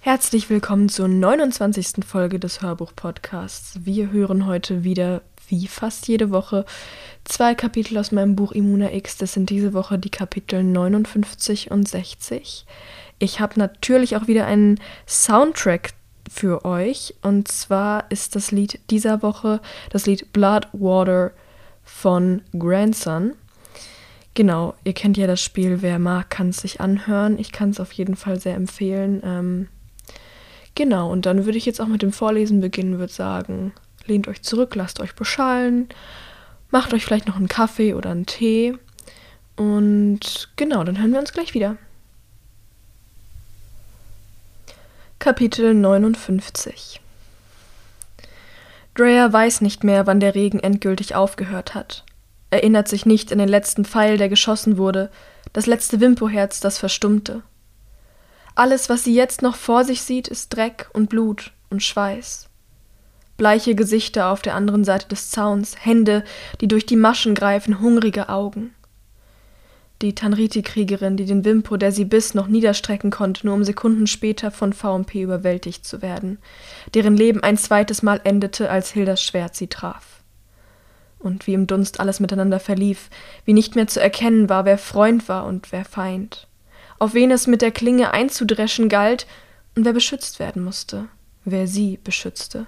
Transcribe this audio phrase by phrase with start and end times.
[0.00, 2.04] Herzlich willkommen zur 29.
[2.06, 3.80] Folge des Hörbuch-Podcasts.
[3.84, 6.64] Wir hören heute wieder, wie fast jede Woche,
[7.24, 9.16] zwei Kapitel aus meinem Buch Immuna X.
[9.16, 12.64] Das sind diese Woche die Kapitel 59 und 60.
[13.18, 14.78] Ich habe natürlich auch wieder einen
[15.08, 15.94] Soundtrack
[16.30, 17.16] für euch.
[17.22, 21.32] Und zwar ist das Lied dieser Woche das Lied Blood Water
[21.82, 23.34] von Grandson.
[24.34, 25.82] Genau, ihr kennt ja das Spiel.
[25.82, 27.36] Wer mag, kann es sich anhören.
[27.36, 29.20] Ich kann es auf jeden Fall sehr empfehlen.
[29.24, 29.68] Ähm,
[30.78, 33.72] genau, und dann würde ich jetzt auch mit dem Vorlesen beginnen, würde sagen,
[34.06, 35.90] lehnt euch zurück, lasst euch beschallen,
[36.70, 38.74] macht euch vielleicht noch einen Kaffee oder einen Tee.
[39.56, 41.76] Und genau, dann hören wir uns gleich wieder.
[45.18, 47.00] Kapitel 59
[48.94, 52.04] Drea weiß nicht mehr, wann der Regen endgültig aufgehört hat
[52.50, 55.10] erinnert sich nicht an den letzten Pfeil, der geschossen wurde,
[55.52, 57.42] das letzte Wimpoherz, das verstummte.
[58.58, 62.48] Alles, was sie jetzt noch vor sich sieht, ist Dreck und Blut und Schweiß.
[63.36, 66.24] Bleiche Gesichter auf der anderen Seite des Zauns, Hände,
[66.60, 68.74] die durch die Maschen greifen, hungrige Augen.
[70.02, 74.50] Die Tanriti-Kriegerin, die den Wimpo, der sie biss, noch niederstrecken konnte, nur um Sekunden später
[74.50, 76.38] von VMP überwältigt zu werden,
[76.94, 80.24] deren Leben ein zweites Mal endete, als Hildas Schwert sie traf
[81.20, 83.08] und wie im Dunst alles miteinander verlief,
[83.44, 86.47] wie nicht mehr zu erkennen war, wer Freund war und wer Feind,
[86.98, 89.26] auf wen es mit der Klinge einzudreschen galt
[89.74, 91.06] und wer beschützt werden musste,
[91.44, 92.66] wer sie beschützte.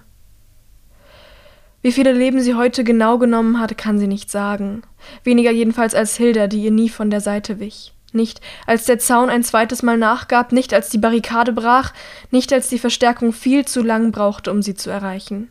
[1.82, 4.82] Wie viele Leben sie heute genau genommen hatte, kann sie nicht sagen.
[5.24, 7.94] Weniger jedenfalls als Hilda, die ihr nie von der Seite wich.
[8.12, 11.94] Nicht als der Zaun ein zweites Mal nachgab, nicht als die Barrikade brach,
[12.30, 15.50] nicht als die Verstärkung viel zu lang brauchte, um sie zu erreichen.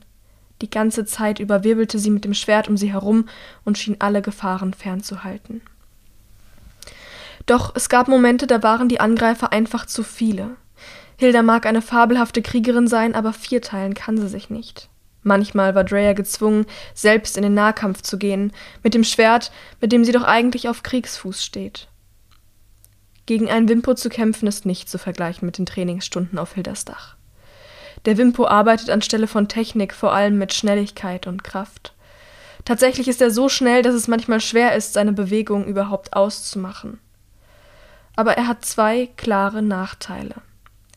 [0.62, 3.28] Die ganze Zeit über wirbelte sie mit dem Schwert um sie herum
[3.64, 5.62] und schien alle Gefahren fernzuhalten.
[7.50, 10.56] Doch es gab Momente, da waren die Angreifer einfach zu viele.
[11.18, 14.88] Hilda mag eine fabelhafte Kriegerin sein, aber vierteilen kann sie sich nicht.
[15.24, 19.52] Manchmal war Drea gezwungen, selbst in den Nahkampf zu gehen, mit dem Schwert,
[19.82, 21.88] mit dem sie doch eigentlich auf Kriegsfuß steht.
[23.26, 27.16] Gegen einen Wimpo zu kämpfen ist nicht zu vergleichen mit den Trainingsstunden auf Hildas Dach.
[28.06, 31.96] Der Wimpo arbeitet anstelle von Technik vor allem mit Schnelligkeit und Kraft.
[32.64, 37.00] Tatsächlich ist er so schnell, dass es manchmal schwer ist, seine Bewegung überhaupt auszumachen.
[38.20, 40.36] Aber er hat zwei klare Nachteile.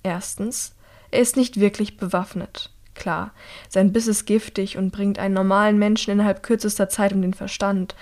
[0.03, 0.75] Erstens,
[1.13, 2.71] er ist nicht wirklich bewaffnet.
[2.97, 3.33] Klar,
[3.69, 7.95] sein Biss ist giftig und bringt einen normalen Menschen innerhalb kürzester Zeit um den Verstand.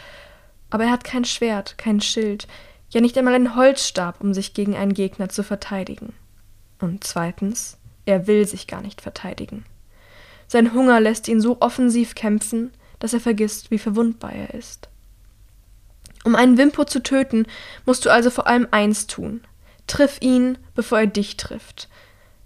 [0.70, 2.48] Aber er hat kein Schwert, kein Schild,
[2.88, 6.14] ja nicht einmal einen Holzstab, um sich gegen einen Gegner zu verteidigen.
[6.81, 7.76] Und zweitens,
[8.06, 9.66] er will sich gar nicht verteidigen.
[10.48, 14.90] Sein Hunger lässt ihn so offensiv kämpfen, dass er vergisst, wie verwundbar er ist.
[16.25, 17.47] Um einen Wimpo zu töten,
[17.86, 19.42] musst du also vor allem eins tun.
[19.86, 21.88] Triff ihn, bevor er dich trifft.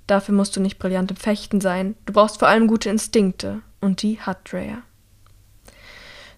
[0.06, 4.02] Dafür musst du nicht brillant im Fechten sein, du brauchst vor allem gute Instinkte, und
[4.02, 4.82] die hat Drea.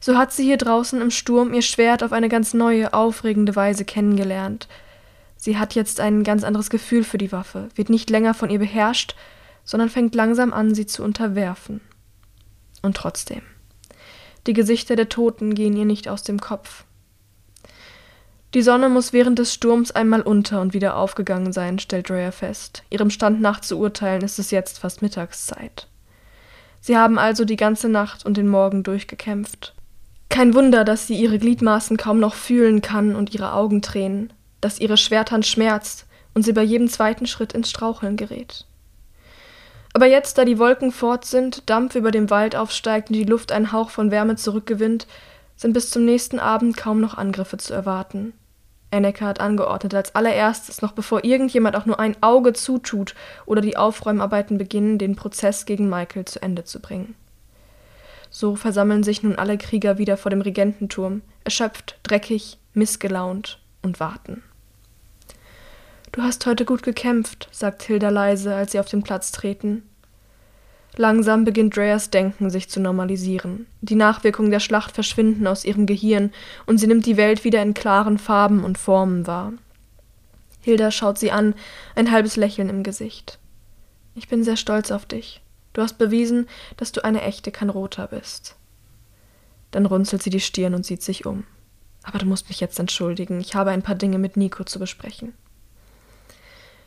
[0.01, 3.85] So hat sie hier draußen im Sturm ihr Schwert auf eine ganz neue, aufregende Weise
[3.85, 4.69] kennengelernt,
[5.37, 8.59] Sie hat jetzt ein ganz anderes Gefühl für die Waffe, wird nicht länger von ihr
[8.59, 9.15] beherrscht,
[9.65, 11.81] sondern fängt langsam an, sie zu unterwerfen.
[12.83, 13.43] Und trotzdem.
[14.47, 16.85] Die Gesichter der Toten gehen ihr nicht aus dem Kopf.
[18.57, 22.83] Die Sonne muss während des Sturms einmal unter und wieder aufgegangen sein, stellt Rhea fest.
[22.91, 25.87] Ihrem Stand nach zu urteilen ist es jetzt fast Mittagszeit.
[26.81, 29.75] Sie haben also die ganze Nacht und den Morgen durchgekämpft.
[30.31, 34.81] Kein Wunder, dass sie ihre Gliedmaßen kaum noch fühlen kann und ihre Augen tränen dass
[34.81, 38.67] ihre Schwerthand schmerzt und sie bei jedem zweiten Schritt ins Straucheln gerät.
[39.93, 43.53] Aber jetzt, da die Wolken fort sind, Dampf über dem Wald aufsteigt und die Luft
[43.53, 45.07] einen Hauch von Wärme zurückgewinnt,
[45.57, 48.35] sind bis zum nächsten Abend kaum noch Angriffe zu erwarten.
[48.97, 53.15] Enneke hat angeordnet, als allererstes, noch bevor irgendjemand auch nur ein Auge zutut
[53.45, 57.15] oder die Aufräumarbeiten beginnen, den Prozess gegen Michael zu Ende zu bringen.
[58.31, 64.43] So versammeln sich nun alle Krieger wieder vor dem Regententurm, erschöpft, dreckig, missgelaunt und warten.
[66.13, 69.83] Du hast heute gut gekämpft, sagt Hilda leise, als sie auf den Platz treten.
[70.99, 73.67] Langsam beginnt Dreas Denken sich zu normalisieren.
[73.83, 76.33] Die Nachwirkungen der Schlacht verschwinden aus ihrem Gehirn
[76.65, 79.53] und sie nimmt die Welt wieder in klaren Farben und Formen wahr.
[80.63, 81.55] Hilda schaut sie an,
[81.95, 83.39] ein halbes Lächeln im Gesicht.
[84.15, 85.43] Ich bin sehr stolz auf dich.
[85.75, 86.49] Du hast bewiesen,
[86.79, 88.57] dass du eine echte Kanrota bist.
[89.71, 91.45] Dann runzelt sie die Stirn und sieht sich um.
[92.03, 93.41] Aber du musst mich jetzt entschuldigen.
[93.41, 95.35] Ich habe ein paar Dinge mit Nico zu besprechen.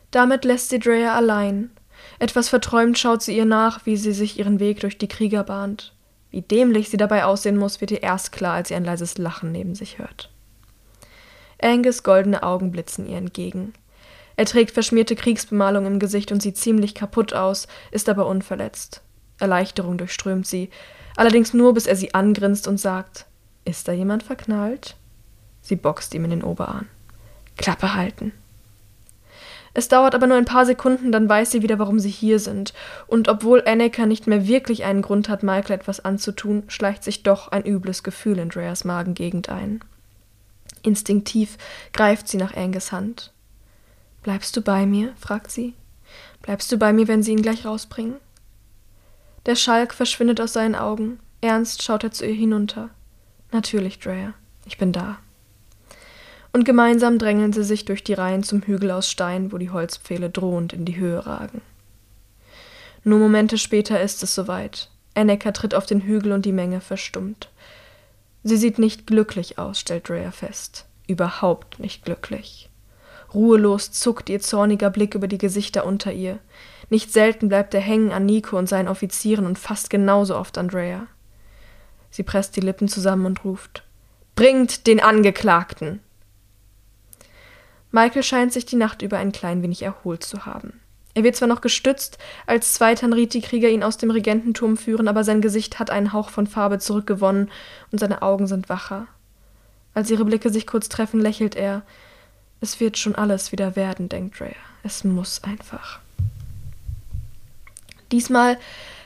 [0.10, 1.70] Damit lässt sie Drea allein.
[2.20, 5.94] Etwas verträumt schaut sie ihr nach, wie sie sich ihren Weg durch die Krieger bahnt.
[6.32, 9.52] Wie dämlich sie dabei aussehen muss, wird ihr erst klar, als sie ein leises Lachen
[9.52, 10.30] neben sich hört.
[11.62, 13.74] Angus goldene Augen blitzen ihr entgegen.
[14.36, 19.02] Er trägt verschmierte Kriegsbemalung im Gesicht und sieht ziemlich kaputt aus, ist aber unverletzt.
[19.40, 20.70] Erleichterung durchströmt sie,
[21.16, 23.26] allerdings nur, bis er sie angrinst und sagt:
[23.66, 24.96] Ist da jemand verknallt?
[25.62, 26.88] Sie boxt ihm in den Oberarm.
[27.58, 28.32] Klappe halten.
[29.80, 32.74] Es dauert aber nur ein paar Sekunden, dann weiß sie wieder, warum sie hier sind.
[33.08, 37.48] Und obwohl Annika nicht mehr wirklich einen Grund hat, Michael etwas anzutun, schleicht sich doch
[37.48, 39.80] ein übles Gefühl in Dreas Magengegend ein.
[40.84, 41.58] Instinktiv
[41.94, 43.32] greift sie nach Angus Hand.
[44.22, 45.14] Bleibst du bei mir?
[45.18, 45.76] fragt sie.
[46.42, 48.16] Bleibst du bei mir, wenn sie ihn gleich rausbringen?
[49.46, 51.22] Der Schalk verschwindet aus seinen Augen.
[51.40, 52.90] Ernst schaut er zu ihr hinunter.
[53.54, 54.34] Natürlich, Drea.
[54.66, 55.20] Ich bin da
[56.52, 60.30] und gemeinsam drängeln sie sich durch die Reihen zum Hügel aus Stein, wo die Holzpfähle
[60.30, 61.62] drohend in die Höhe ragen.
[63.04, 64.90] Nur Momente später ist es soweit.
[65.16, 67.50] Annika tritt auf den Hügel und die Menge verstummt.
[68.44, 70.86] Sie sieht nicht glücklich aus, stellt Rhea fest.
[71.08, 72.70] Überhaupt nicht glücklich.
[73.34, 76.40] Ruhelos zuckt ihr zorniger Blick über die Gesichter unter ihr.
[76.90, 80.70] Nicht selten bleibt er hängen an Nico und seinen Offizieren und fast genauso oft an
[80.70, 81.06] Drea.
[82.10, 83.84] Sie presst die Lippen zusammen und ruft:
[84.36, 86.00] Bringt den Angeklagten!
[87.92, 90.80] Michael scheint sich die Nacht über ein klein wenig erholt zu haben.
[91.16, 95.42] Er wird zwar noch gestützt, als zwei Tanriti-Krieger ihn aus dem Regententurm führen, aber sein
[95.42, 97.50] Gesicht hat einen Hauch von Farbe zurückgewonnen
[97.92, 99.08] und seine Augen sind wacher.
[99.94, 101.82] Als ihre Blicke sich kurz treffen, lächelt er.
[102.62, 104.56] Es wird schon alles wieder werden, denkt Rhea.
[104.84, 106.00] Es muss einfach.
[108.12, 108.58] Diesmal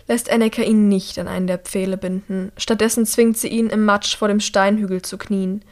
[0.07, 2.51] lässt Annika ihn nicht an einen der Pfähle binden.
[2.57, 5.63] Stattdessen zwingt sie ihn, im Matsch vor dem Steinhügel zu knien.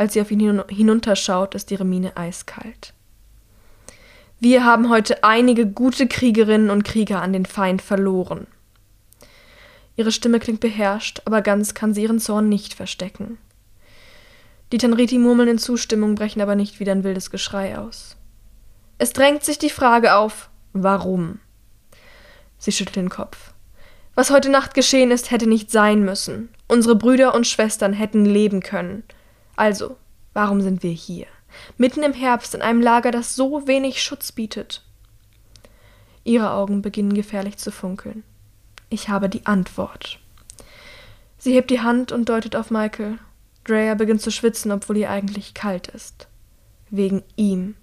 [0.00, 2.94] Als sie auf ihn hinunterschaut, ist ihre Miene eiskalt.
[4.38, 8.46] Wir haben heute einige gute Kriegerinnen und Krieger an den Feind verloren.
[9.96, 13.36] Ihre Stimme klingt beherrscht, aber ganz kann sie ihren Zorn nicht verstecken.
[14.72, 18.16] Die Tanriti murmeln in Zustimmung, brechen aber nicht wieder ein wildes Geschrei aus.
[18.96, 21.40] Es drängt sich die Frage auf, warum?
[22.56, 23.52] Sie schüttelt den Kopf.
[24.14, 26.48] Was heute Nacht geschehen ist, hätte nicht sein müssen.
[26.68, 29.02] Unsere Brüder und Schwestern hätten leben können.
[29.60, 29.98] Also,
[30.32, 31.26] warum sind wir hier?
[31.76, 34.82] Mitten im Herbst in einem Lager, das so wenig Schutz bietet.
[36.24, 38.24] Ihre Augen beginnen gefährlich zu funkeln.
[38.88, 40.18] Ich habe die Antwort.
[41.36, 43.18] Sie hebt die Hand und deutet auf Michael.
[43.64, 46.26] Drea beginnt zu schwitzen, obwohl ihr eigentlich kalt ist.
[46.88, 47.74] Wegen ihm.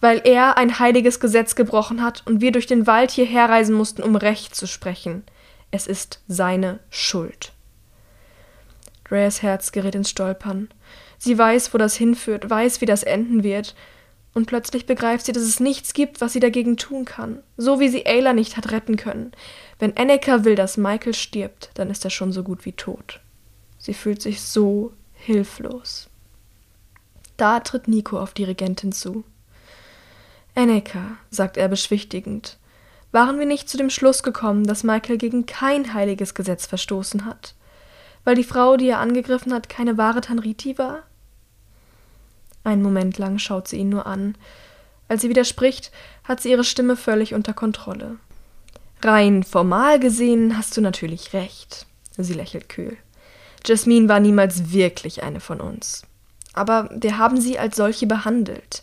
[0.00, 4.04] Weil er ein heiliges Gesetz gebrochen hat und wir durch den Wald hierher reisen mussten,
[4.04, 5.24] um Recht zu sprechen.
[5.72, 7.50] Es ist seine Schuld.
[9.02, 10.68] Dreas Herz gerät ins Stolpern.
[11.18, 13.74] Sie weiß, wo das hinführt, weiß, wie das enden wird.
[14.34, 17.42] Und plötzlich begreift sie, dass es nichts gibt, was sie dagegen tun kann.
[17.56, 19.32] So wie sie Ayla nicht hat retten können.
[19.78, 23.20] Wenn Annika will, dass Michael stirbt, dann ist er schon so gut wie tot.
[23.78, 26.08] Sie fühlt sich so hilflos.
[27.36, 29.24] Da tritt Nico auf die Regentin zu.
[30.54, 32.58] Annika, sagt er beschwichtigend,
[33.12, 37.54] waren wir nicht zu dem Schluss gekommen, dass Michael gegen kein heiliges Gesetz verstoßen hat?
[38.26, 41.04] Weil die Frau, die er angegriffen hat, keine wahre Tanriti war?
[42.64, 44.34] Einen Moment lang schaut sie ihn nur an.
[45.06, 45.92] Als sie widerspricht,
[46.24, 48.16] hat sie ihre Stimme völlig unter Kontrolle.
[49.00, 51.86] Rein formal gesehen hast du natürlich recht.
[52.18, 52.96] Sie lächelt kühl.
[53.64, 56.02] Jasmine war niemals wirklich eine von uns.
[56.52, 58.82] Aber wir haben sie als solche behandelt.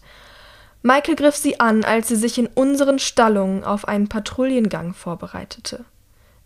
[0.84, 5.84] Michael griff sie an, als sie sich in unseren Stallungen auf einen Patrouillengang vorbereitete.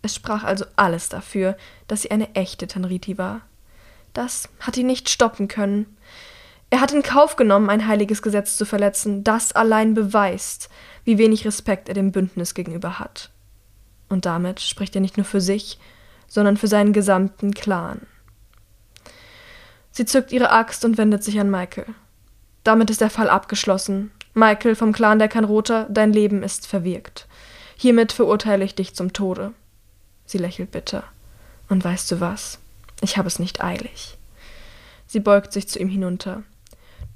[0.01, 3.41] Es sprach also alles dafür, dass sie eine echte Tanriti war.
[4.13, 5.97] Das hat ihn nicht stoppen können.
[6.69, 9.23] Er hat in Kauf genommen, ein heiliges Gesetz zu verletzen.
[9.23, 10.69] Das allein beweist,
[11.03, 13.31] wie wenig Respekt er dem Bündnis gegenüber hat.
[14.09, 15.79] Und damit spricht er nicht nur für sich,
[16.27, 18.01] sondern für seinen gesamten Clan.
[19.91, 21.87] Sie zückt ihre Axt und wendet sich an Michael.
[22.63, 24.11] Damit ist der Fall abgeschlossen.
[24.33, 27.27] Michael vom Clan der Kanrota, dein Leben ist verwirkt.
[27.77, 29.53] Hiermit verurteile ich dich zum Tode.
[30.27, 31.03] Sie lächelt bitter.
[31.69, 32.59] Und weißt du was?
[33.01, 34.17] Ich habe es nicht eilig.
[35.07, 36.43] Sie beugt sich zu ihm hinunter.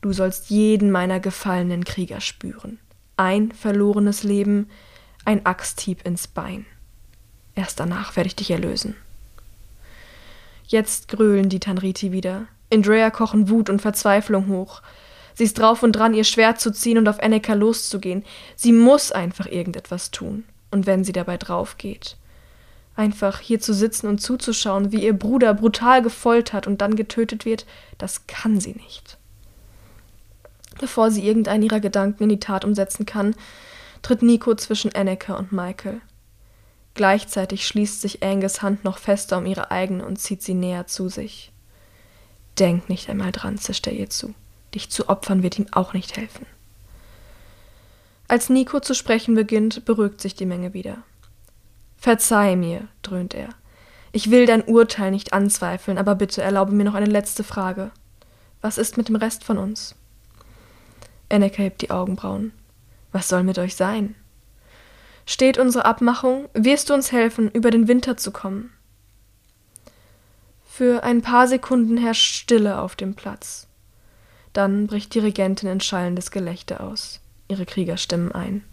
[0.01, 2.80] Du sollst jeden meiner gefallenen Krieger spüren.
[3.18, 4.70] Ein verlorenes Leben,
[5.25, 6.65] ein Axthieb ins Bein.
[7.53, 8.96] Erst danach werde ich dich erlösen.
[10.65, 12.48] Jetzt gröhlen die Tanriti wieder.
[12.70, 14.82] In Drea kochen Wut und Verzweiflung hoch.
[15.34, 18.24] Sie ist drauf und dran, ihr Schwert zu ziehen und auf Enneka loszugehen.
[18.56, 20.46] Sie muss einfach irgendetwas tun.
[20.72, 22.15] Und wenn sie dabei draufgeht,
[22.95, 27.65] Einfach hier zu sitzen und zuzuschauen, wie ihr Bruder brutal gefoltert und dann getötet wird,
[27.98, 29.17] das kann sie nicht.
[30.79, 33.36] Bevor sie irgendeinen ihrer Gedanken in die Tat umsetzen kann,
[34.01, 36.01] tritt Nico zwischen Anneke und Michael.
[36.93, 41.07] Gleichzeitig schließt sich Angus Hand noch fester um ihre eigene und zieht sie näher zu
[41.07, 41.51] sich.
[42.60, 44.33] Denk nicht einmal dran, zischt er ihr zu.
[44.75, 46.45] Dich zu opfern wird ihm auch nicht helfen.
[48.27, 51.03] Als Nico zu sprechen beginnt, beruhigt sich die Menge wieder.
[52.01, 53.50] Verzeih mir, dröhnt er.
[54.12, 57.91] Ich will dein Urteil nicht anzweifeln, aber bitte erlaube mir noch eine letzte Frage.
[58.60, 59.93] Was ist mit dem Rest von uns?
[61.29, 62.53] Enneke hebt die Augenbrauen.
[63.12, 64.15] Was soll mit euch sein?
[65.27, 66.50] Steht unsere Abmachung?
[66.55, 68.72] Wirst du uns helfen, über den Winter zu kommen?
[70.65, 73.67] Für ein paar Sekunden herrscht Stille auf dem Platz.
[74.53, 77.22] Dann bricht die Regentin in schallendes Gelächter aus.
[77.48, 78.63] Ihre Krieger stimmen ein.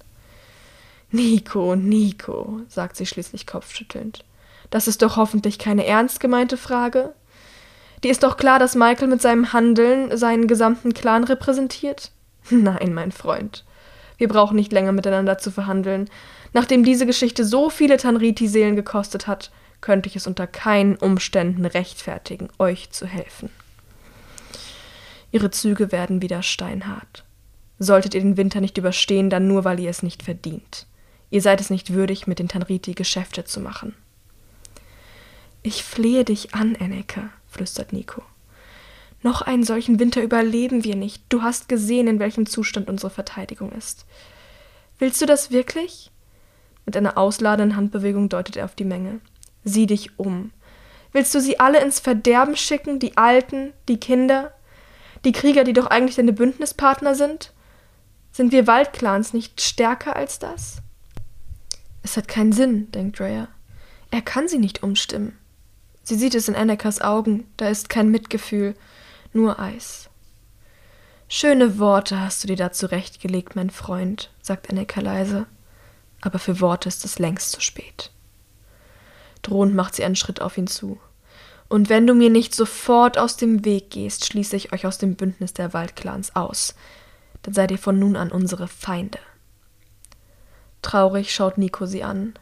[1.10, 4.24] Nico, Nico, sagt sie schließlich kopfschüttelnd.
[4.70, 7.14] Das ist doch hoffentlich keine ernst gemeinte Frage.
[8.04, 12.12] Die ist doch klar, dass Michael mit seinem Handeln seinen gesamten Clan repräsentiert?
[12.50, 13.64] Nein, mein Freund.
[14.18, 16.10] Wir brauchen nicht länger miteinander zu verhandeln.
[16.52, 19.50] Nachdem diese Geschichte so viele Tanriti-Seelen gekostet hat,
[19.80, 23.48] könnte ich es unter keinen Umständen rechtfertigen, euch zu helfen.
[25.30, 27.24] Ihre Züge werden wieder steinhart.
[27.78, 30.87] Solltet ihr den Winter nicht überstehen, dann nur, weil ihr es nicht verdient.
[31.30, 33.94] Ihr seid es nicht würdig, mit den Tanriti Geschäfte zu machen.
[35.62, 38.22] Ich flehe dich an, Enneke, flüstert Nico.
[39.22, 41.22] Noch einen solchen Winter überleben wir nicht.
[41.28, 44.06] Du hast gesehen, in welchem Zustand unsere Verteidigung ist.
[44.98, 46.10] Willst du das wirklich?
[46.86, 49.20] Mit einer ausladenden Handbewegung deutet er auf die Menge.
[49.64, 50.52] Sieh dich um.
[51.12, 54.54] Willst du sie alle ins Verderben schicken, die Alten, die Kinder,
[55.24, 57.52] die Krieger, die doch eigentlich deine Bündnispartner sind?
[58.30, 60.78] Sind wir Waldclans nicht stärker als das?
[62.08, 63.48] Es hat keinen Sinn, denkt Rhea.
[64.10, 65.36] Er kann sie nicht umstimmen.
[66.02, 68.74] Sie sieht es in Annekas Augen, da ist kein Mitgefühl,
[69.34, 70.08] nur Eis.
[71.28, 75.44] Schöne Worte hast du dir da zurechtgelegt, mein Freund, sagt Anneka leise,
[76.22, 78.10] aber für Worte ist es längst zu spät.
[79.42, 80.98] Drohend macht sie einen Schritt auf ihn zu.
[81.68, 85.14] Und wenn du mir nicht sofort aus dem Weg gehst, schließe ich euch aus dem
[85.14, 86.74] Bündnis der Waldclans aus.
[87.42, 89.18] Dann seid ihr von nun an unsere Feinde.
[90.82, 92.34] Traurig schaut Nico sie an.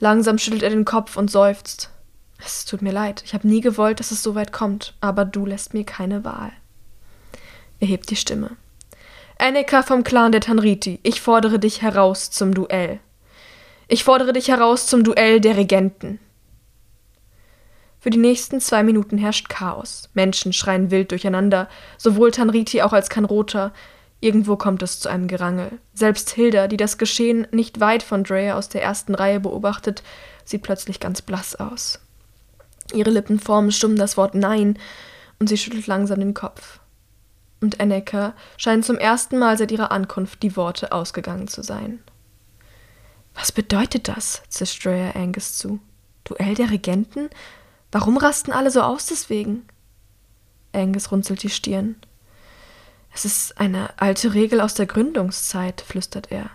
[0.00, 1.90] Langsam schüttelt er den Kopf und seufzt.
[2.44, 5.46] Es tut mir leid, ich habe nie gewollt, dass es so weit kommt, aber du
[5.46, 6.52] lässt mir keine Wahl.
[7.80, 8.50] Er hebt die Stimme.
[9.38, 13.00] Annika vom Clan der Tanriti, ich fordere dich heraus zum Duell.
[13.88, 16.18] Ich fordere dich heraus zum Duell der Regenten.
[18.00, 20.10] Für die nächsten zwei Minuten herrscht Chaos.
[20.12, 23.72] Menschen schreien wild durcheinander, sowohl Tanriti auch als Kanrota.
[24.24, 25.78] Irgendwo kommt es zu einem Gerangel.
[25.92, 30.02] Selbst Hilda, die das Geschehen nicht weit von Drea aus der ersten Reihe beobachtet,
[30.46, 32.00] sieht plötzlich ganz blass aus.
[32.94, 34.78] Ihre Lippen formen stumm das Wort Nein
[35.38, 36.80] und sie schüttelt langsam den Kopf.
[37.60, 42.02] Und Enneka scheint zum ersten Mal seit ihrer Ankunft die Worte ausgegangen zu sein.
[43.34, 44.40] Was bedeutet das?
[44.48, 45.80] zischt Drea Angus zu.
[46.24, 47.28] Duell der Regenten?
[47.92, 49.66] Warum rasten alle so aus deswegen?
[50.72, 51.96] Angus runzelt die Stirn.
[53.14, 56.50] Es ist eine alte Regel aus der Gründungszeit, flüstert er.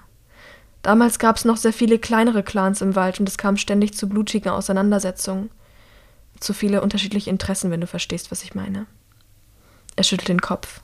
[0.82, 4.08] Damals gab es noch sehr viele kleinere Clans im Wald und es kam ständig zu
[4.08, 5.50] blutigen Auseinandersetzungen
[6.40, 8.86] zu viele unterschiedliche Interessen, wenn du verstehst, was ich meine.
[9.96, 10.82] Er schüttelt den Kopf.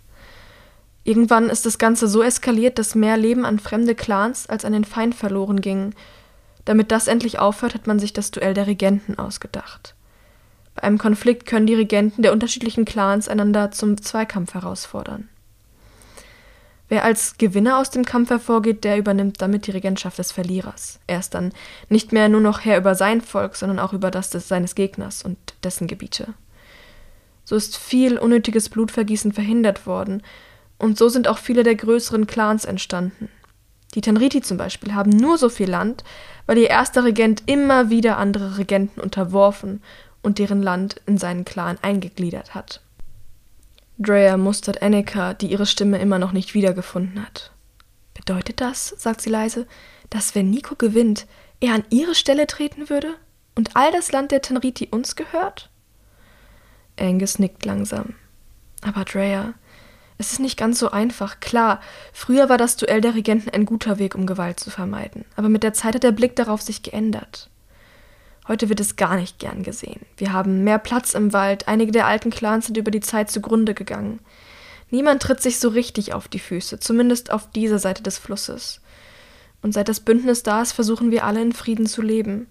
[1.03, 4.83] Irgendwann ist das Ganze so eskaliert, dass mehr Leben an fremde Clans als an den
[4.83, 5.93] Feind verloren gingen.
[6.65, 9.93] Damit das endlich aufhört, hat man sich das Duell der Regenten ausgedacht.
[10.73, 15.29] Bei einem Konflikt können die Regenten der unterschiedlichen Clans einander zum Zweikampf herausfordern.
[16.87, 20.99] Wer als Gewinner aus dem Kampf hervorgeht, der übernimmt damit die Regentschaft des Verlierers.
[21.07, 21.51] Er ist dann
[21.89, 25.23] nicht mehr nur noch Herr über sein Volk, sondern auch über das des seines Gegners
[25.23, 26.35] und dessen Gebiete.
[27.43, 30.21] So ist viel unnötiges Blutvergießen verhindert worden,
[30.77, 33.29] und so sind auch viele der größeren Clans entstanden.
[33.93, 36.03] Die Tanriti zum Beispiel haben nur so viel Land,
[36.47, 39.81] weil ihr erster Regent immer wieder andere Regenten unterworfen
[40.21, 42.81] und deren Land in seinen Clan eingegliedert hat.
[43.97, 47.51] Drea mustert Annika, die ihre Stimme immer noch nicht wiedergefunden hat.
[48.13, 49.67] Bedeutet das, sagt sie leise,
[50.09, 51.27] dass wenn Nico gewinnt,
[51.59, 53.15] er an ihre Stelle treten würde
[53.55, 55.69] und all das Land der Tenriti uns gehört?
[56.99, 58.15] Angus nickt langsam.
[58.81, 59.53] Aber Drea,
[60.17, 61.39] es ist nicht ganz so einfach.
[61.39, 61.81] Klar,
[62.13, 65.63] früher war das Duell der Regenten ein guter Weg, um Gewalt zu vermeiden, aber mit
[65.63, 67.49] der Zeit hat der Blick darauf sich geändert.
[68.47, 70.01] Heute wird es gar nicht gern gesehen.
[70.17, 73.73] Wir haben mehr Platz im Wald, einige der alten Clans sind über die Zeit zugrunde
[73.73, 74.19] gegangen.
[74.91, 78.81] Niemand tritt sich so richtig auf die Füße, zumindest auf dieser Seite des Flusses.
[79.63, 82.47] Und seit das Bündnis da ist, versuchen wir alle in Frieden zu leben.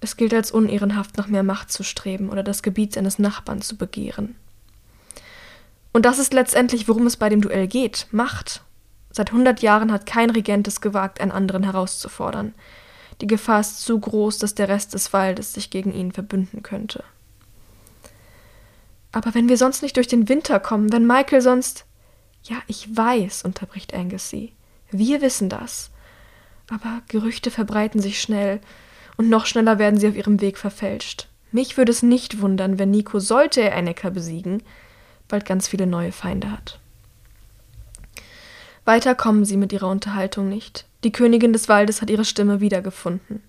[0.00, 3.76] Es gilt als unehrenhaft, nach mehr Macht zu streben oder das Gebiet seines Nachbarn zu
[3.76, 4.36] begehren.
[5.92, 8.62] Und das ist letztendlich, worum es bei dem Duell geht: Macht.
[9.10, 12.54] Seit hundert Jahren hat kein Regent es gewagt, einen anderen herauszufordern.
[13.20, 17.02] Die Gefahr ist zu groß, dass der Rest des Waldes sich gegen ihn verbünden könnte.
[19.12, 21.84] Aber wenn wir sonst nicht durch den Winter kommen, wenn Michael sonst.
[22.44, 24.52] Ja, ich weiß, unterbricht Angus sie.
[24.90, 25.90] Wir wissen das.
[26.70, 28.60] Aber Gerüchte verbreiten sich schnell,
[29.16, 31.28] und noch schneller werden sie auf ihrem Weg verfälscht.
[31.50, 34.62] Mich würde es nicht wundern, wenn Nico, sollte er Enneka besiegen,
[35.26, 36.78] bald ganz viele neue Feinde hat.
[38.88, 40.86] Weiter kommen sie mit ihrer Unterhaltung nicht.
[41.04, 43.42] Die Königin des Waldes hat ihre Stimme wiedergefunden.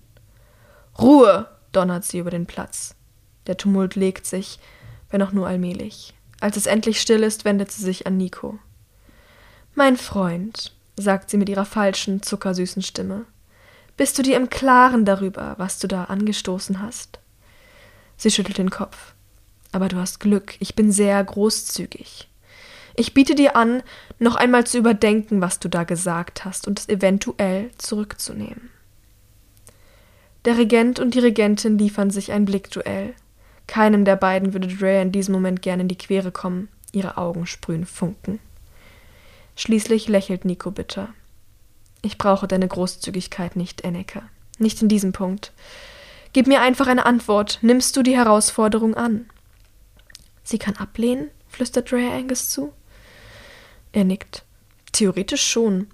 [0.98, 1.48] Ruhe!
[1.72, 2.94] donnert sie über den Platz.
[3.46, 4.58] Der Tumult legt sich,
[5.08, 6.12] wenn auch nur allmählich.
[6.40, 8.58] Als es endlich still ist, wendet sie sich an Nico.
[9.74, 13.24] Mein Freund, sagt sie mit ihrer falschen, zuckersüßen Stimme,
[13.96, 17.18] bist du dir im Klaren darüber, was du da angestoßen hast?
[18.18, 19.14] Sie schüttelt den Kopf.
[19.72, 22.29] Aber du hast Glück, ich bin sehr großzügig.
[23.00, 23.82] Ich biete dir an,
[24.18, 28.68] noch einmal zu überdenken, was du da gesagt hast und es eventuell zurückzunehmen.
[30.44, 33.14] Der Regent und die Regentin liefern sich ein Blickduell.
[33.66, 36.68] Keinem der beiden würde Drea in diesem Moment gern in die Quere kommen.
[36.92, 38.38] Ihre Augen sprühen Funken.
[39.56, 41.08] Schließlich lächelt Nico bitter.
[42.02, 44.24] Ich brauche deine Großzügigkeit nicht, Enneke.
[44.58, 45.52] Nicht in diesem Punkt.
[46.34, 47.60] Gib mir einfach eine Antwort.
[47.62, 49.30] Nimmst du die Herausforderung an?
[50.44, 51.30] Sie kann ablehnen?
[51.48, 52.74] flüstert Drea Angus zu.
[53.92, 54.44] Er nickt.
[54.92, 55.88] Theoretisch schon.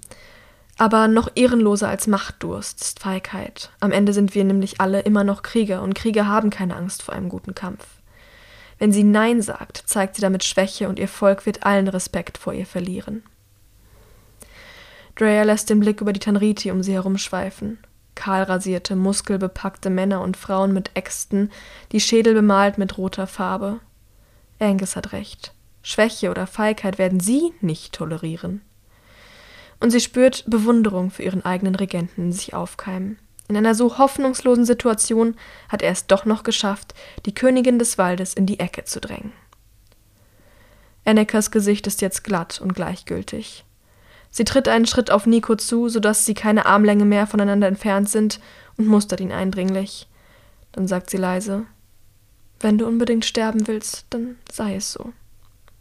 [0.79, 3.71] Aber noch ehrenloser als Machtdurst ist Feigheit.
[3.81, 7.15] Am Ende sind wir nämlich alle immer noch Krieger und Krieger haben keine Angst vor
[7.15, 7.87] einem guten Kampf.
[8.79, 12.53] Wenn sie Nein sagt, zeigt sie damit Schwäche und ihr Volk wird allen Respekt vor
[12.53, 13.23] ihr verlieren.
[15.15, 17.79] Drea lässt den Blick über die Tanriti um sie herumschweifen.
[18.15, 21.51] Kahlrasierte, muskelbepackte Männer und Frauen mit Äxten,
[21.93, 23.81] die Schädel bemalt mit roter Farbe.
[24.59, 25.53] Angus hat recht.
[25.87, 28.61] Schwäche oder Feigheit werden sie nicht tolerieren
[29.81, 33.19] und sie spürt Bewunderung für ihren eigenen Regenten in sich aufkeimen.
[33.49, 35.37] In einer so hoffnungslosen Situation
[35.69, 39.33] hat er es doch noch geschafft, die Königin des Waldes in die Ecke zu drängen.
[41.05, 43.65] Ennekas Gesicht ist jetzt glatt und gleichgültig.
[44.31, 48.41] Sie tritt einen Schritt auf Nico zu, sodass sie keine Armlänge mehr voneinander entfernt sind,
[48.77, 50.09] und mustert ihn eindringlich.
[50.73, 51.65] Dann sagt sie leise
[52.59, 55.13] Wenn du unbedingt sterben willst, dann sei es so.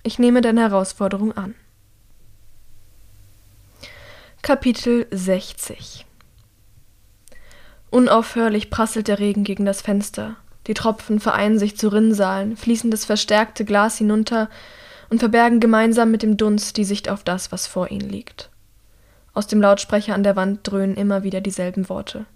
[0.05, 1.55] Ich nehme deine Herausforderung an.
[4.43, 6.05] Kapitel 60
[7.89, 10.35] Unaufhörlich prasselt der Regen gegen das Fenster.
[10.67, 14.51] Die Tropfen vereinen sich zu Rinnsalen, fließen das verstärkte Glas hinunter
[15.09, 18.51] und verbergen gemeinsam mit dem Dunst die Sicht auf das, was vor ihnen liegt.
[19.33, 22.27] Aus dem Lautsprecher an der Wand dröhnen immer wieder dieselben Worte.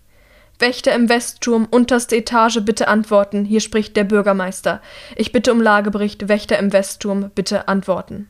[0.59, 3.45] Wächter im Westturm, unterste Etage, bitte antworten.
[3.45, 4.81] Hier spricht der Bürgermeister.
[5.15, 6.27] Ich bitte um Lagebericht.
[6.27, 8.29] Wächter im Westturm, bitte antworten.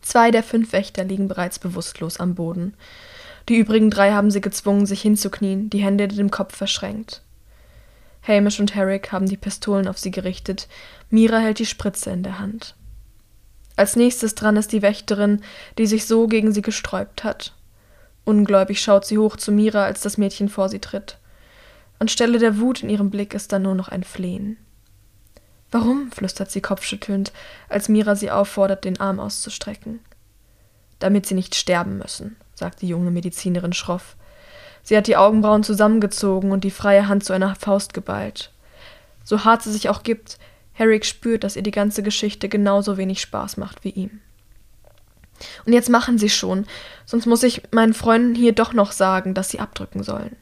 [0.00, 2.74] Zwei der fünf Wächter liegen bereits bewusstlos am Boden.
[3.48, 7.22] Die übrigen drei haben sie gezwungen, sich hinzuknien, die Hände hinter dem Kopf verschränkt.
[8.26, 10.68] Hamish und Herrick haben die Pistolen auf sie gerichtet,
[11.10, 12.76] Mira hält die Spritze in der Hand.
[13.74, 15.42] Als nächstes dran ist die Wächterin,
[15.78, 17.52] die sich so gegen sie gesträubt hat.
[18.24, 21.18] Ungläubig schaut sie hoch zu Mira, als das Mädchen vor sie tritt.
[21.98, 24.56] Anstelle der Wut in ihrem Blick ist da nur noch ein Flehen.
[25.70, 26.12] Warum?
[26.12, 27.32] flüstert sie kopfschüttelnd,
[27.68, 30.00] als Mira sie auffordert, den Arm auszustrecken.
[30.98, 34.16] Damit sie nicht sterben müssen, sagt die junge Medizinerin schroff.
[34.82, 38.52] Sie hat die Augenbrauen zusammengezogen und die freie Hand zu einer Faust geballt.
[39.24, 40.38] So hart sie sich auch gibt,
[40.72, 44.20] Herrick spürt, dass ihr die ganze Geschichte genauso wenig Spaß macht wie ihm.
[45.66, 46.66] Und jetzt machen Sie schon,
[47.04, 50.36] sonst muss ich meinen Freunden hier doch noch sagen, dass sie abdrücken sollen.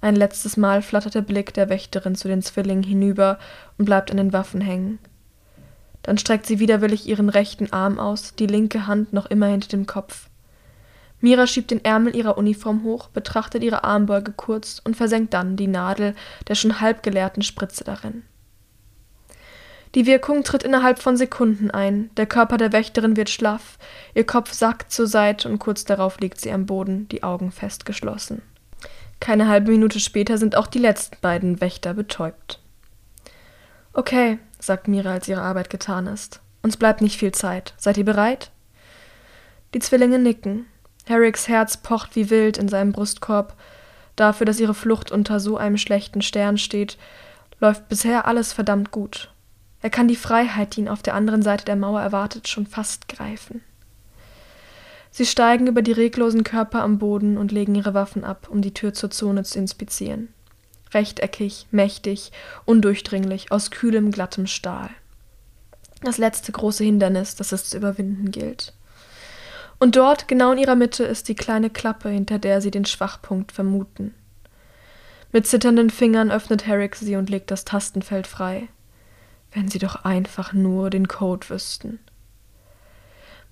[0.00, 3.38] Ein letztes Mal flattert der Blick der Wächterin zu den Zwillingen hinüber
[3.76, 4.98] und bleibt an den Waffen hängen.
[6.02, 9.86] Dann streckt sie widerwillig ihren rechten Arm aus, die linke Hand noch immer hinter dem
[9.86, 10.30] Kopf.
[11.20, 15.66] Mira schiebt den Ärmel ihrer Uniform hoch, betrachtet ihre Armbeuge kurz und versenkt dann die
[15.66, 16.14] Nadel
[16.48, 18.22] der schon halb geleerten Spritze darin.
[19.94, 23.76] Die Wirkung tritt innerhalb von Sekunden ein, der Körper der Wächterin wird schlaff,
[24.14, 27.84] ihr Kopf sackt zur Seite und kurz darauf liegt sie am Boden, die Augen fest
[27.84, 28.42] geschlossen.
[29.18, 32.60] Keine halbe Minute später sind auch die letzten beiden Wächter betäubt.
[33.92, 36.40] Okay, sagt Mira, als ihre Arbeit getan ist.
[36.62, 37.74] Uns bleibt nicht viel Zeit.
[37.76, 38.50] Seid ihr bereit?
[39.74, 40.66] Die Zwillinge nicken.
[41.06, 43.56] Herricks Herz pocht wie wild in seinem Brustkorb.
[44.16, 46.98] Dafür, dass ihre Flucht unter so einem schlechten Stern steht,
[47.58, 49.30] läuft bisher alles verdammt gut.
[49.82, 53.08] Er kann die Freiheit, die ihn auf der anderen Seite der Mauer erwartet, schon fast
[53.08, 53.62] greifen.
[55.10, 58.74] Sie steigen über die reglosen Körper am Boden und legen ihre Waffen ab, um die
[58.74, 60.28] Tür zur Zone zu inspizieren.
[60.92, 62.32] Rechteckig, mächtig,
[62.64, 64.90] undurchdringlich, aus kühlem, glattem Stahl.
[66.02, 68.72] Das letzte große Hindernis, das es zu überwinden gilt.
[69.78, 73.50] Und dort, genau in ihrer Mitte, ist die kleine Klappe, hinter der sie den Schwachpunkt
[73.50, 74.14] vermuten.
[75.32, 78.68] Mit zitternden Fingern öffnet Herrick sie und legt das Tastenfeld frei.
[79.52, 81.98] Wenn sie doch einfach nur den Code wüssten.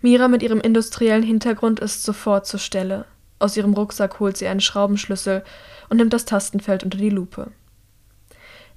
[0.00, 3.04] Mira mit ihrem industriellen Hintergrund ist sofort zur Stelle.
[3.40, 5.44] Aus ihrem Rucksack holt sie einen Schraubenschlüssel
[5.88, 7.50] und nimmt das Tastenfeld unter die Lupe.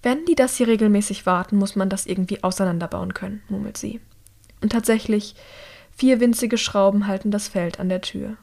[0.04, 4.02] Wenn die das hier regelmäßig warten, muss man das irgendwie auseinanderbauen können, murmelt sie.
[4.62, 5.36] Und tatsächlich,
[5.96, 8.38] vier winzige Schrauben halten das Feld an der Tür.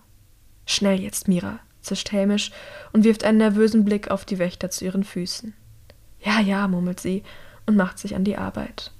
[0.66, 2.52] Schnell jetzt, Mira, zischt Hamish
[2.92, 5.54] und wirft einen nervösen Blick auf die Wächter zu ihren Füßen.
[6.20, 7.24] Ja, ja, murmelt sie
[7.68, 8.90] und macht sich an die Arbeit.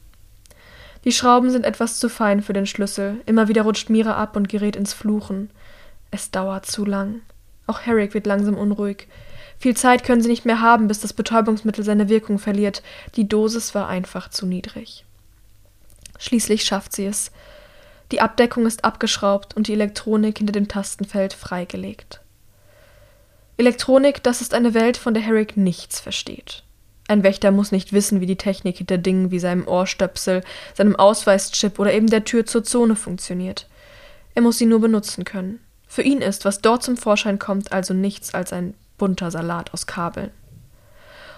[1.04, 3.20] Die Schrauben sind etwas zu fein für den Schlüssel.
[3.26, 5.50] Immer wieder rutscht Mira ab und gerät ins Fluchen.
[6.10, 7.22] Es dauert zu lang.
[7.66, 9.08] Auch Herrick wird langsam unruhig.
[9.58, 12.82] Viel Zeit können sie nicht mehr haben, bis das Betäubungsmittel seine Wirkung verliert.
[13.16, 15.04] Die Dosis war einfach zu niedrig.
[16.18, 17.32] Schließlich schafft sie es.
[18.12, 22.20] Die Abdeckung ist abgeschraubt und die Elektronik hinter dem Tastenfeld freigelegt.
[23.56, 26.62] Elektronik, das ist eine Welt, von der Herrick nichts versteht.
[27.08, 30.44] Ein Wächter muss nicht wissen, wie die Technik hinter Dingen wie seinem Ohrstöpsel,
[30.74, 33.66] seinem Ausweischip oder eben der Tür zur Zone funktioniert.
[34.34, 35.58] Er muss sie nur benutzen können.
[35.88, 39.86] Für ihn ist, was dort zum Vorschein kommt, also nichts als ein bunter Salat aus
[39.86, 40.30] Kabeln.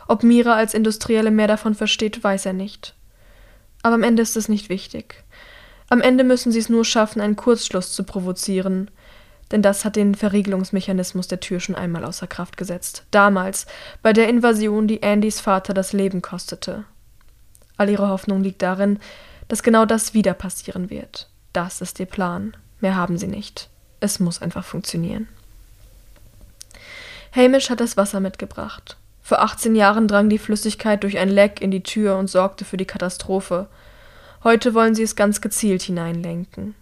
[0.09, 2.97] Ob Mira als Industrielle mehr davon versteht, weiß er nicht.
[3.83, 5.23] Aber am Ende ist es nicht wichtig.
[5.89, 8.91] Am Ende müssen sie es nur schaffen, einen Kurzschluss zu provozieren,
[9.51, 13.05] denn das hat den Verriegelungsmechanismus der Tür schon einmal außer Kraft gesetzt.
[13.11, 13.67] Damals,
[14.03, 16.85] bei der Invasion, die Andys Vater das Leben kostete.
[17.77, 18.99] All ihre Hoffnung liegt darin,
[19.49, 21.29] dass genau das wieder passieren wird.
[21.53, 22.57] Das ist ihr Plan.
[22.81, 23.69] Mehr haben sie nicht.
[23.99, 25.29] Es muss einfach funktionieren.
[27.35, 28.97] Hamish hat das Wasser mitgebracht.
[29.23, 32.77] Vor 18 Jahren drang die Flüssigkeit durch ein Leck in die Tür und sorgte für
[32.77, 33.69] die Katastrophe.
[34.43, 36.75] Heute wollen sie es ganz gezielt hineinlenken.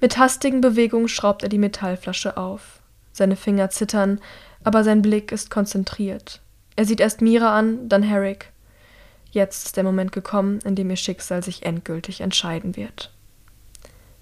[0.00, 2.80] Mit hastigen Bewegungen schraubt er die Metallflasche auf.
[3.12, 4.20] Seine Finger zittern,
[4.64, 6.40] aber sein Blick ist konzentriert.
[6.76, 8.52] Er sieht erst Mira an, dann Herrick.
[9.30, 13.10] Jetzt ist der Moment gekommen, in dem ihr Schicksal sich endgültig entscheiden wird.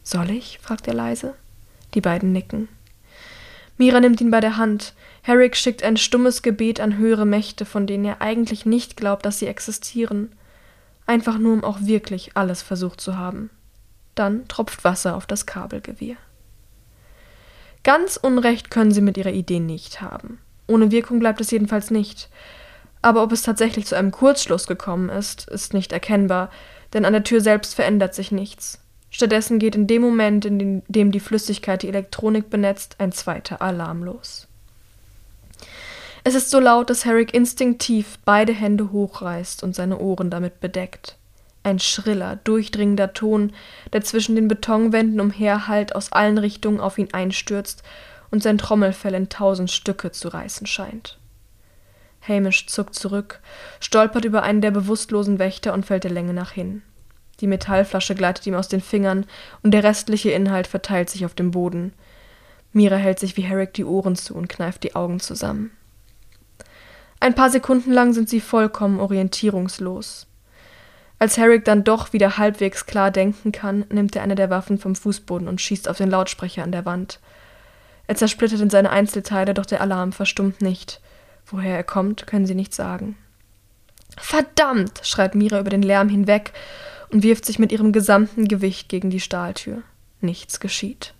[0.02, 0.58] Soll ich?
[0.60, 1.34] fragt er leise.
[1.94, 2.68] Die beiden nicken.
[3.76, 4.94] Mira nimmt ihn bei der Hand.
[5.22, 9.38] Herrick schickt ein stummes Gebet an höhere Mächte, von denen er eigentlich nicht glaubt, dass
[9.38, 10.32] sie existieren.
[11.06, 13.50] Einfach nur, um auch wirklich alles versucht zu haben.
[14.18, 16.16] Dann tropft Wasser auf das Kabelgewirr.
[17.84, 20.40] Ganz Unrecht können sie mit ihrer Idee nicht haben.
[20.66, 22.28] Ohne Wirkung bleibt es jedenfalls nicht.
[23.00, 26.50] Aber ob es tatsächlich zu einem Kurzschluss gekommen ist, ist nicht erkennbar,
[26.92, 28.80] denn an der Tür selbst verändert sich nichts.
[29.10, 34.02] Stattdessen geht in dem Moment, in dem die Flüssigkeit die Elektronik benetzt, ein zweiter Alarm
[34.02, 34.48] los.
[36.24, 41.17] Es ist so laut, dass Herrick instinktiv beide Hände hochreißt und seine Ohren damit bedeckt.
[41.68, 43.52] Ein schriller, durchdringender Ton,
[43.92, 47.82] der zwischen den Betonwänden umherhallt, aus allen Richtungen auf ihn einstürzt
[48.30, 51.18] und sein Trommelfell in tausend Stücke zu reißen scheint.
[52.26, 53.40] Hamish zuckt zurück,
[53.80, 56.80] stolpert über einen der bewusstlosen Wächter und fällt der Länge nach hin.
[57.40, 59.26] Die Metallflasche gleitet ihm aus den Fingern
[59.62, 61.92] und der restliche Inhalt verteilt sich auf dem Boden.
[62.72, 65.70] Mira hält sich wie Herrick die Ohren zu und kneift die Augen zusammen.
[67.20, 70.28] Ein paar Sekunden lang sind sie vollkommen orientierungslos.
[71.18, 74.94] Als Herrick dann doch wieder halbwegs klar denken kann, nimmt er eine der Waffen vom
[74.94, 77.18] Fußboden und schießt auf den Lautsprecher an der Wand.
[78.06, 81.00] Er zersplittert in seine Einzelteile, doch der Alarm verstummt nicht.
[81.46, 83.16] Woher er kommt, können sie nicht sagen.
[84.16, 85.00] Verdammt!
[85.02, 86.52] schreit Mira über den Lärm hinweg
[87.10, 89.82] und wirft sich mit ihrem gesamten Gewicht gegen die Stahltür.
[90.20, 91.14] Nichts geschieht.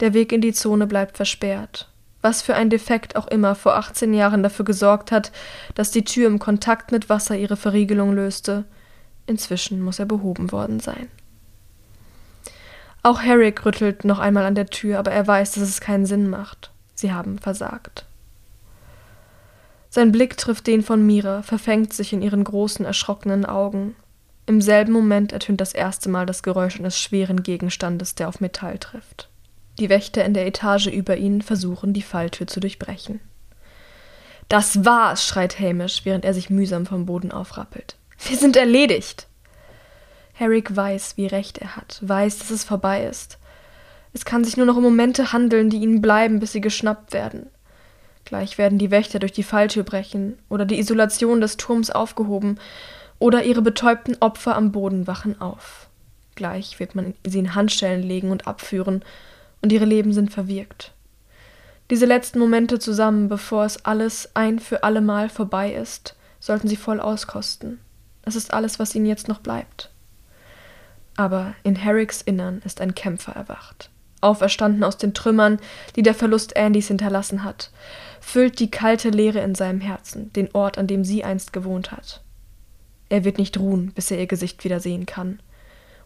[0.00, 1.88] Der Weg in die Zone bleibt versperrt.
[2.22, 5.32] Was für ein Defekt auch immer vor 18 Jahren dafür gesorgt hat,
[5.74, 8.64] dass die Tür im Kontakt mit Wasser ihre Verriegelung löste,
[9.30, 11.08] Inzwischen muss er behoben worden sein.
[13.04, 16.28] Auch Herrick rüttelt noch einmal an der Tür, aber er weiß, dass es keinen Sinn
[16.28, 16.72] macht.
[16.96, 18.06] Sie haben versagt.
[19.88, 23.94] Sein Blick trifft den von Mira, verfängt sich in ihren großen, erschrockenen Augen.
[24.46, 28.78] Im selben Moment ertönt das erste Mal das Geräusch eines schweren Gegenstandes, der auf Metall
[28.78, 29.28] trifft.
[29.78, 33.20] Die Wächter in der Etage über ihnen versuchen, die Falltür zu durchbrechen.
[34.48, 37.94] Das war's, schreit Hamish, während er sich mühsam vom Boden aufrappelt.
[38.28, 39.26] Wir sind erledigt.
[40.34, 43.38] Herrick weiß, wie recht er hat, weiß, dass es vorbei ist.
[44.12, 47.48] Es kann sich nur noch um Momente handeln, die ihnen bleiben, bis sie geschnappt werden.
[48.24, 52.58] Gleich werden die Wächter durch die Falltür brechen oder die Isolation des Turms aufgehoben
[53.18, 55.88] oder ihre betäubten Opfer am Boden wachen auf.
[56.34, 59.04] Gleich wird man sie in Handschellen legen und abführen
[59.62, 60.92] und ihre Leben sind verwirkt.
[61.90, 67.00] Diese letzten Momente zusammen, bevor es alles ein für allemal vorbei ist, sollten sie voll
[67.00, 67.80] auskosten.
[68.22, 69.90] Das ist alles, was ihnen jetzt noch bleibt.
[71.16, 73.90] Aber in Herricks Innern ist ein Kämpfer erwacht.
[74.20, 75.58] Auferstanden aus den Trümmern,
[75.96, 77.70] die der Verlust Andys hinterlassen hat,
[78.20, 82.22] füllt die kalte Leere in seinem Herzen, den Ort, an dem sie einst gewohnt hat.
[83.08, 85.40] Er wird nicht ruhen, bis er ihr Gesicht wieder sehen kann.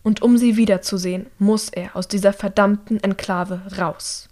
[0.02, 4.28] Und um sie wiederzusehen, muss er aus dieser verdammten Enklave raus.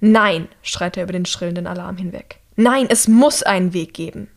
[0.00, 2.40] Nein, schreit er über den schrillenden Alarm hinweg.
[2.56, 4.28] Nein, es muss einen Weg geben.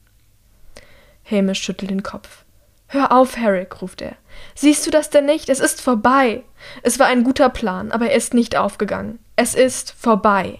[1.30, 2.44] Hamish schüttelt den Kopf.
[2.88, 4.16] Hör auf, Herrick, ruft er.
[4.56, 5.50] Siehst du das denn nicht?
[5.50, 6.44] Es ist vorbei.
[6.84, 9.20] Es war ein guter Plan, aber er ist nicht aufgegangen.
[9.36, 10.60] Es ist vorbei.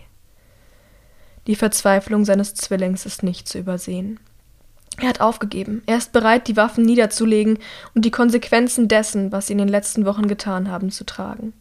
[1.46, 4.20] Die Verzweiflung seines Zwillings ist nicht zu übersehen.
[4.98, 5.84] Er hat aufgegeben.
[5.86, 7.60] Er ist bereit, die Waffen niederzulegen
[7.94, 11.54] und die Konsequenzen dessen, was sie in den letzten Wochen getan haben, zu tragen.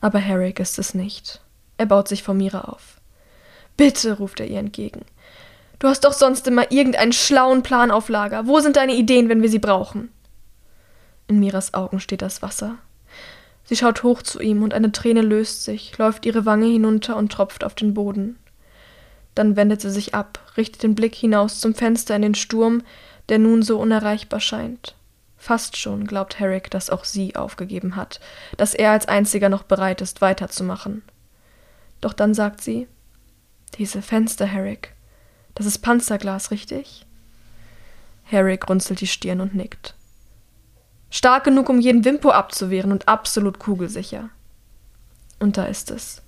[0.00, 1.40] Aber Herrick ist es nicht.
[1.76, 3.00] Er baut sich vor Mira auf.
[3.76, 5.02] Bitte, ruft er ihr entgegen.
[5.78, 8.46] Du hast doch sonst immer irgendeinen schlauen Plan auf Lager.
[8.46, 10.10] Wo sind deine Ideen, wenn wir sie brauchen?
[11.28, 12.78] In Miras Augen steht das Wasser.
[13.64, 17.30] Sie schaut hoch zu ihm und eine Träne löst sich, läuft ihre Wange hinunter und
[17.30, 18.38] tropft auf den Boden.
[19.34, 22.82] Dann wendet sie sich ab, richtet den Blick hinaus zum Fenster in den Sturm,
[23.28, 24.96] der nun so unerreichbar scheint.
[25.36, 28.18] Fast schon glaubt Herrick, dass auch sie aufgegeben hat,
[28.56, 31.02] dass er als einziger noch bereit ist, weiterzumachen.
[32.00, 32.88] Doch dann sagt sie
[33.76, 34.94] Diese Fenster, Herrick.
[35.58, 37.04] Das ist Panzerglas, richtig?
[38.22, 39.94] Herrick runzelt die Stirn und nickt.
[41.10, 44.28] Stark genug, um jeden Wimpo abzuwehren und absolut kugelsicher.
[45.40, 46.22] Und da ist es.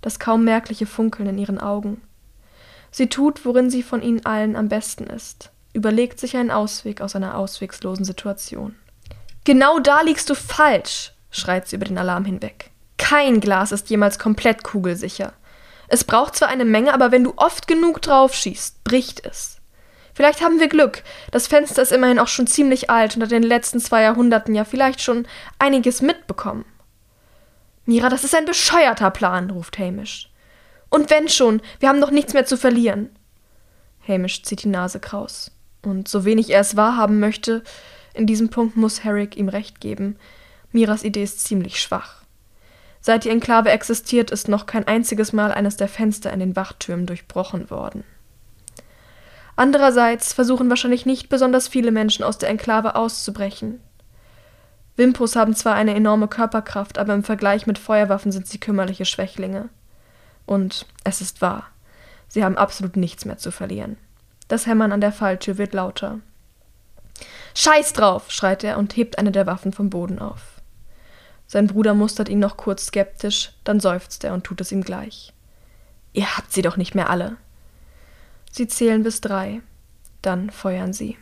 [0.00, 2.00] Das kaum merkliche Funkeln in ihren Augen.
[2.92, 7.16] Sie tut, worin sie von ihnen allen am besten ist, überlegt sich einen Ausweg aus
[7.16, 8.76] einer auswegslosen Situation.
[9.42, 12.70] Genau da liegst du falsch, schreit sie über den Alarm hinweg.
[12.96, 15.32] Kein Glas ist jemals komplett kugelsicher.
[15.88, 19.56] Es braucht zwar eine Menge, aber wenn du oft genug drauf schießt, bricht es.
[20.14, 21.02] Vielleicht haben wir Glück.
[21.30, 24.54] Das Fenster ist immerhin auch schon ziemlich alt und hat in den letzten zwei Jahrhunderten
[24.54, 25.26] ja vielleicht schon
[25.58, 26.64] einiges mitbekommen.
[27.86, 30.30] Mira, das ist ein bescheuerter Plan, ruft Hamish.
[30.90, 33.10] Und wenn schon, wir haben noch nichts mehr zu verlieren.
[34.06, 35.52] Hamish zieht die Nase kraus.
[35.82, 37.62] Und so wenig er es wahrhaben möchte,
[38.12, 40.18] in diesem Punkt muss Herrick ihm recht geben.
[40.72, 42.17] Miras Idee ist ziemlich schwach.
[43.00, 47.06] Seit die Enklave existiert, ist noch kein einziges Mal eines der Fenster in den Wachtürmen
[47.06, 48.04] durchbrochen worden.
[49.56, 53.80] Andererseits versuchen wahrscheinlich nicht besonders viele Menschen aus der Enklave auszubrechen.
[54.96, 59.68] Wimpos haben zwar eine enorme Körperkraft, aber im Vergleich mit Feuerwaffen sind sie kümmerliche Schwächlinge.
[60.46, 61.68] Und es ist wahr.
[62.28, 63.96] Sie haben absolut nichts mehr zu verlieren.
[64.48, 66.20] Das Hämmern an der Falltür wird lauter.
[67.54, 70.57] Scheiß drauf, schreit er und hebt eine der Waffen vom Boden auf.
[71.48, 75.32] Sein Bruder mustert ihn noch kurz skeptisch, dann seufzt er und tut es ihm gleich.
[76.12, 77.36] Ihr habt sie doch nicht mehr alle.
[78.52, 79.62] Sie zählen bis drei.
[80.20, 81.16] Dann feuern sie.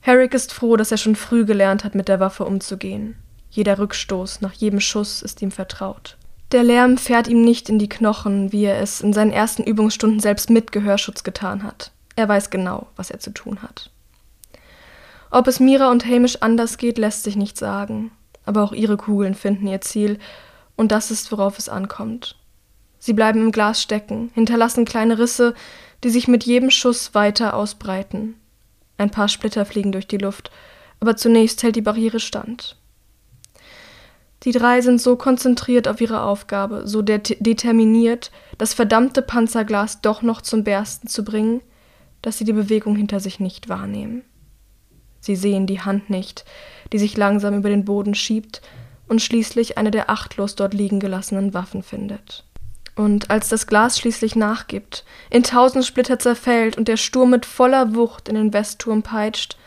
[0.00, 3.16] Herrick ist froh, dass er schon früh gelernt hat, mit der Waffe umzugehen.
[3.50, 6.16] Jeder Rückstoß nach jedem Schuss ist ihm vertraut.
[6.52, 10.20] Der Lärm fährt ihm nicht in die Knochen, wie er es in seinen ersten Übungsstunden
[10.20, 11.90] selbst mit Gehörschutz getan hat.
[12.14, 13.90] Er weiß genau, was er zu tun hat.
[15.30, 18.12] Ob es Mira und Hamish anders geht, lässt sich nicht sagen.
[18.46, 20.18] Aber auch ihre Kugeln finden ihr Ziel,
[20.76, 22.36] und das ist, worauf es ankommt.
[22.98, 25.54] Sie bleiben im Glas stecken, hinterlassen kleine Risse,
[26.02, 28.34] die sich mit jedem Schuss weiter ausbreiten.
[28.98, 30.50] Ein paar Splitter fliegen durch die Luft,
[31.00, 32.76] aber zunächst hält die Barriere stand.
[34.42, 40.22] Die drei sind so konzentriert auf ihre Aufgabe, so de determiniert, das verdammte Panzerglas doch
[40.22, 41.62] noch zum Bersten zu bringen,
[42.22, 44.22] dass sie die Bewegung hinter sich nicht wahrnehmen.
[45.20, 46.44] Sie sehen die Hand nicht,
[46.92, 48.62] die sich langsam über den Boden schiebt
[49.08, 52.44] und schließlich eine der achtlos dort liegen gelassenen Waffen findet.
[52.96, 57.94] Und als das Glas schließlich nachgibt, in tausend Splitter zerfällt und der Sturm mit voller
[57.94, 59.58] Wucht in den Westturm peitscht,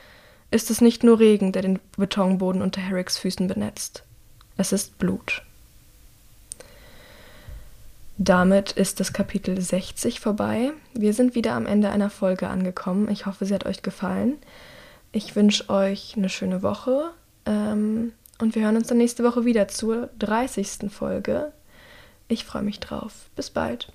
[0.51, 4.03] ist es nicht nur Regen, der den Betonboden unter Herricks Füßen benetzt.
[4.57, 5.43] Es ist Blut.
[8.17, 10.71] Damit ist das Kapitel 60 vorbei.
[10.93, 13.09] Wir sind wieder am Ende einer Folge angekommen.
[13.09, 14.33] Ich hoffe, sie hat euch gefallen.
[15.11, 17.11] Ich wünsche euch eine schöne Woche
[17.45, 20.91] ähm, und wir hören uns dann nächste Woche wieder zur 30.
[20.91, 21.51] Folge.
[22.27, 23.29] Ich freue mich drauf.
[23.35, 23.91] Bis bald.